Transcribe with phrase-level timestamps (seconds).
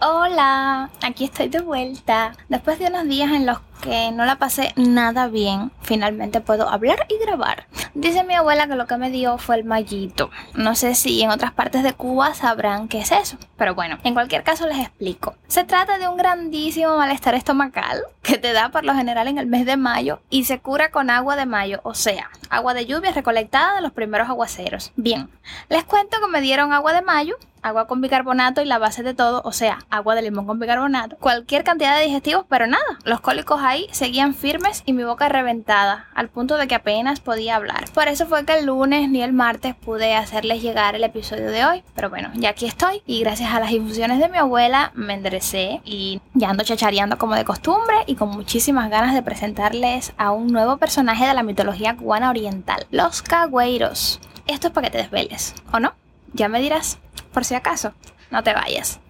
[0.00, 2.32] Hola, aquí estoy de vuelta.
[2.48, 7.06] Después de unos días en los que no la pasé nada bien, finalmente puedo hablar
[7.08, 7.66] y grabar.
[7.94, 10.30] Dice mi abuela que lo que me dio fue el mallito.
[10.54, 14.14] No sé si en otras partes de Cuba sabrán qué es eso, pero bueno, en
[14.14, 15.34] cualquier caso les explico.
[15.46, 19.46] Se trata de un grandísimo malestar estomacal que te da por lo general en el
[19.46, 23.12] mes de mayo y se cura con agua de mayo, o sea, agua de lluvia
[23.12, 24.92] recolectada de los primeros aguaceros.
[24.96, 25.30] Bien,
[25.68, 29.14] les cuento que me dieron agua de mayo agua con bicarbonato y la base de
[29.14, 33.20] todo, o sea, agua de limón con bicarbonato, cualquier cantidad de digestivos, pero nada, los
[33.20, 33.60] cólicos
[33.90, 37.84] seguían firmes y mi boca reventada, al punto de que apenas podía hablar.
[37.92, 41.64] Por eso fue que el lunes ni el martes pude hacerles llegar el episodio de
[41.64, 45.14] hoy, pero bueno, ya aquí estoy y gracias a las infusiones de mi abuela me
[45.14, 50.30] enderecé y ya ando chachareando como de costumbre y con muchísimas ganas de presentarles a
[50.30, 54.20] un nuevo personaje de la mitología cubana oriental, los cagüeiros.
[54.46, 55.92] Esto es para que te desveles, ¿o no?
[56.32, 56.98] Ya me dirás
[57.32, 57.92] por si acaso,
[58.30, 59.00] no te vayas.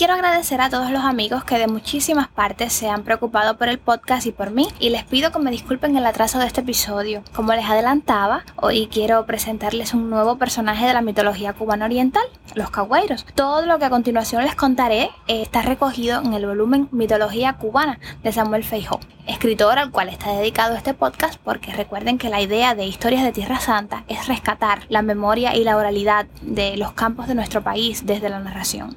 [0.00, 3.78] Quiero agradecer a todos los amigos que de muchísimas partes se han preocupado por el
[3.78, 7.22] podcast y por mí y les pido que me disculpen el atraso de este episodio.
[7.34, 12.22] Como les adelantaba, hoy quiero presentarles un nuevo personaje de la mitología cubana oriental,
[12.54, 13.26] los cagüeiros.
[13.34, 18.32] Todo lo que a continuación les contaré está recogido en el volumen Mitología cubana de
[18.32, 22.86] Samuel Feijó, escritor al cual está dedicado este podcast porque recuerden que la idea de
[22.86, 27.34] Historias de Tierra Santa es rescatar la memoria y la oralidad de los campos de
[27.34, 28.96] nuestro país desde la narración.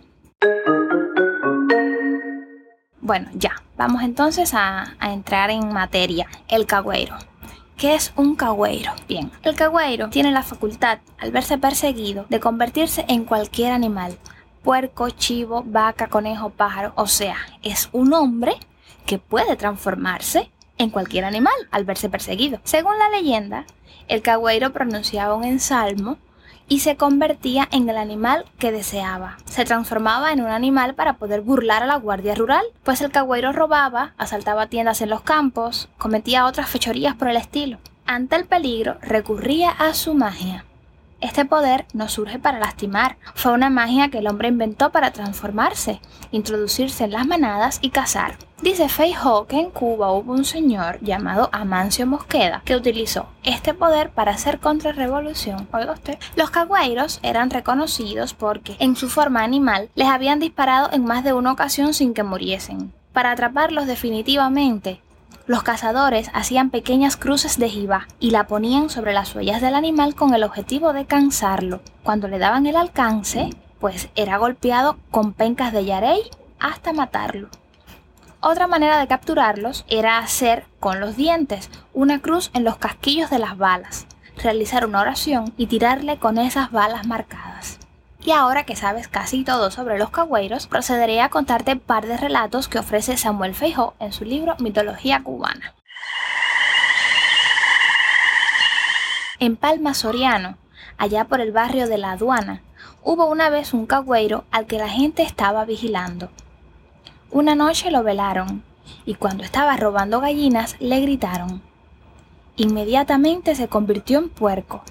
[3.02, 6.28] Bueno, ya, vamos entonces a, entrar en materia.
[6.48, 7.16] El cagüeiro.
[7.78, 8.94] ¿Qué es un cagüeiro?
[9.08, 14.18] Bien, el cagüeiro tiene la facultad, al verse perseguido, de convertirse en cualquier animal.
[14.64, 16.94] Puerco, chivo, vaca, conejo, pájaro.
[16.96, 18.56] O sea, es un hombre
[19.06, 22.60] que puede transformarse en cualquier animal al verse perseguido.
[22.64, 23.66] Según la leyenda,
[24.08, 26.18] el cagüeiro pronunciaba un ensalmo
[26.68, 29.38] y se convertía en el animal que deseaba.
[29.46, 33.52] Se transformaba en un animal para poder burlar a la guardia rural, pues el cagüeiro
[33.52, 37.78] robaba, asaltaba tiendas en los campos, cometía otras fechorías por el estilo.
[38.06, 40.66] Ante el peligro recurría a su magia.
[41.24, 46.02] Este poder no surge para lastimar, fue una magia que el hombre inventó para transformarse,
[46.32, 48.36] introducirse en las manadas y cazar.
[48.62, 54.10] Dice Feijóo que en Cuba hubo un señor llamado Amancio Mosqueda que utilizó este poder
[54.10, 55.66] para hacer contrarrevolución.
[55.72, 56.18] Oiga usted.
[56.36, 61.32] Los cagüeiros eran reconocidos porque en su forma animal les habían disparado en más de
[61.32, 62.92] una ocasión sin que muriesen.
[63.14, 65.00] Para atraparlos definitivamente,
[65.46, 70.16] los cazadores hacían pequeñas cruces de jiba y la ponían sobre las huellas del animal
[70.16, 71.82] con el objetivo de cansarlo.
[72.02, 73.50] Cuando le daban el alcance,
[73.80, 76.22] pues era golpeado con pencas de yarey
[76.60, 77.50] hasta matarlo.
[78.40, 83.40] Otra manera de capturarlos era hacer con los dientes una cruz en los casquillos de
[83.40, 84.06] las balas,
[84.42, 87.53] realizar una oración y tirarle con esas balas marcadas.
[88.26, 92.16] Y ahora que sabes casi todo sobre los cagüeiros, procederé a contarte un par de
[92.16, 95.74] relatos que ofrece Samuel Feijó en su libro Mitología cubana.
[99.40, 100.58] En Palma Soriano,
[100.98, 102.62] allá por el barrio de la aduana,
[103.04, 106.30] hubo una vez un cagüeiro al que la gente estaba vigilando.
[107.30, 108.64] Una noche lo velaron
[109.06, 111.62] y cuando estaba robando gallinas le gritaron.
[112.56, 114.84] Inmediatamente se convirtió en puerco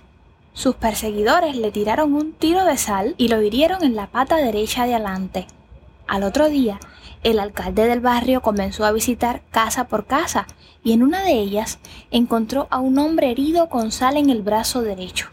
[0.55, 4.85] sus perseguidores le tiraron un tiro de sal y lo hirieron en la pata derecha
[4.87, 5.47] de adelante.
[6.07, 6.79] Al otro día,
[7.23, 10.47] el alcalde del barrio comenzó a visitar casa por casa
[10.85, 11.79] y en una de ellas
[12.11, 15.29] encontró a un hombre herido con sal en el brazo derecho.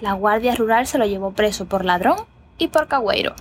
[0.00, 2.18] La guardia rural se lo llevó preso por ladrón
[2.58, 3.34] y por cagüeiro.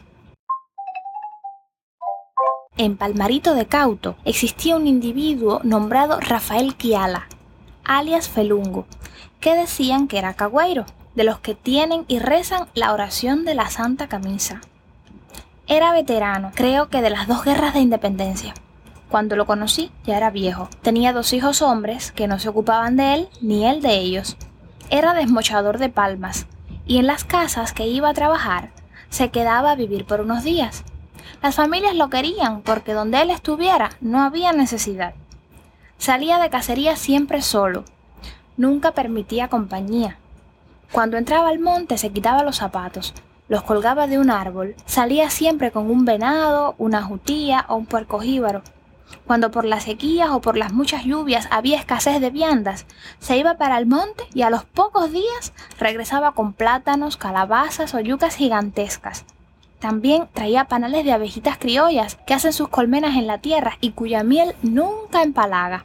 [2.78, 7.28] En Palmarito de Cauto existía un individuo nombrado Rafael Quiala,
[7.84, 8.86] alias Felungo,
[9.42, 13.70] que decían que era cagüeiro de los que tienen y rezan la oración de la
[13.70, 14.62] Santa Camisa.
[15.68, 18.54] Era veterano, creo que de las dos guerras de independencia.
[19.10, 20.70] Cuando lo conocí ya era viejo.
[20.82, 24.38] Tenía dos hijos hombres que no se ocupaban de él ni él de ellos.
[24.90, 26.48] Era desmochador de palmas
[26.86, 28.72] y en las casas que iba a trabajar
[29.10, 30.84] se quedaba a vivir por unos días.
[31.42, 35.14] Las familias lo querían porque donde él estuviera no había necesidad.
[35.98, 37.86] Salía de cacería siempre solo.
[38.58, 40.18] Nunca permitía compañía.
[40.92, 43.14] Cuando entraba al monte se quitaba los zapatos,
[43.48, 48.20] los colgaba de un árbol, salía siempre con un venado, una jutía o un puerco
[48.20, 48.64] jíbaro.
[49.28, 52.88] Cuando por las sequías o por las muchas lluvias había escasez de viandas,
[53.20, 58.00] se iba para el monte y a los pocos días regresaba con plátanos, calabazas o
[58.00, 59.26] yucas gigantescas.
[59.78, 64.24] También traía panales de abejitas criollas que hacen sus colmenas en la tierra y cuya
[64.24, 65.84] miel nunca empalaga.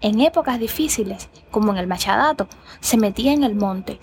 [0.00, 2.46] En épocas difíciles, como en el Machadato,
[2.80, 3.98] se metía en el monte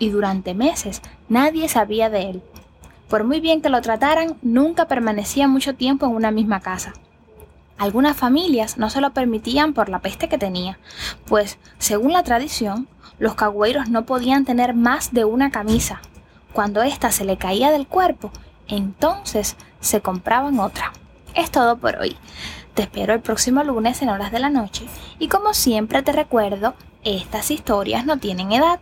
[0.00, 2.42] y durante meses nadie sabía de él.
[3.08, 6.94] Por muy bien que lo trataran, nunca permanecía mucho tiempo en una misma casa.
[7.78, 10.78] Algunas familias no se lo permitían por la peste que tenía,
[11.26, 12.88] pues, según la tradición,
[13.18, 16.00] los cagüeiros no podían tener más de una camisa.
[16.52, 18.32] Cuando ésta se le caía del cuerpo,
[18.68, 20.92] entonces se compraban otra.
[21.34, 22.16] Es todo por hoy.
[22.74, 24.86] Te espero el próximo lunes en horas de la noche
[25.18, 28.80] y como siempre te recuerdo, estas historias no tienen edad.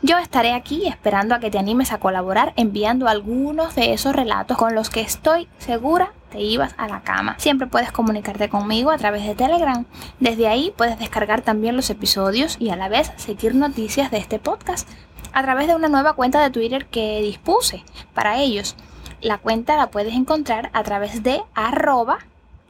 [0.00, 4.56] Yo estaré aquí esperando a que te animes a colaborar enviando algunos de esos relatos
[4.56, 7.34] con los que estoy segura te ibas a la cama.
[7.38, 9.86] Siempre puedes comunicarte conmigo a través de Telegram.
[10.20, 14.38] Desde ahí puedes descargar también los episodios y a la vez seguir noticias de este
[14.38, 14.88] podcast
[15.32, 17.82] a través de una nueva cuenta de Twitter que dispuse
[18.14, 18.76] para ellos.
[19.20, 22.18] La cuenta la puedes encontrar a través de arroba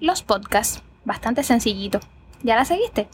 [0.00, 0.82] los podcasts.
[1.04, 2.00] Bastante sencillito.
[2.42, 3.08] ¿Ya la seguiste?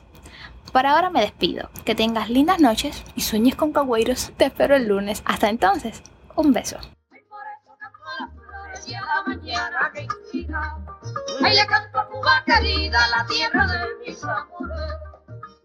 [0.72, 1.70] Por ahora me despido.
[1.84, 4.32] Que tengas lindas noches y sueñes con cagüeiros.
[4.36, 5.22] Te espero el lunes.
[5.24, 6.02] Hasta entonces,
[6.34, 6.78] un beso.
[12.44, 14.94] querida, la tierra de mis amores.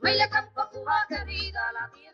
[0.03, 2.08] Ay, le canto a Cuba querida, la tierra